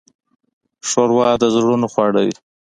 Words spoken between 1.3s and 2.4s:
د زړونو خواړه دي.